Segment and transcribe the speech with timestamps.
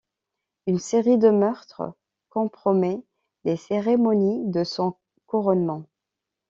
[0.65, 1.93] Une série de meurtres
[2.29, 3.03] compromet
[3.43, 5.85] les cérémonies de son couronnement.